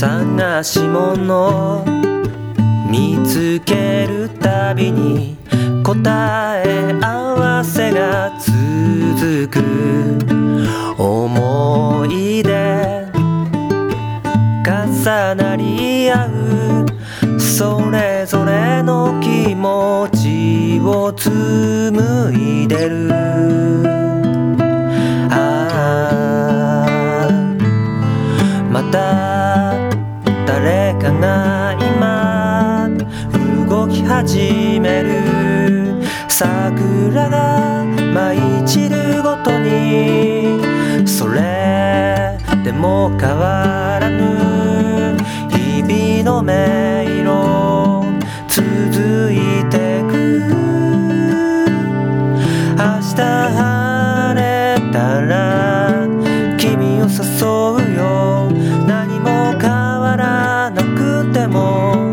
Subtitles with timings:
[0.00, 1.84] 探し物。
[2.88, 5.36] 見つけるたびに
[5.82, 9.58] 答え合わせが続く。
[10.96, 13.08] 思い出
[14.64, 17.40] 重なり合う。
[17.40, 23.37] それぞれの気持ちを紡いでる。
[33.88, 40.60] き始める桜が舞い散るごとに
[41.06, 45.16] それでも変わらぬ
[45.50, 48.04] 日々の迷路
[48.48, 50.12] 続いてく
[52.76, 56.06] 明日晴れたら
[56.58, 58.50] 君を誘うよ。
[58.86, 62.07] 何も変わらなくても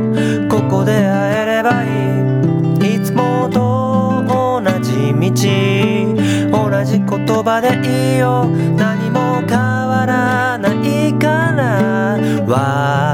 [7.46, 8.46] 葉でいいよ。
[8.76, 13.05] 何も変わらないから。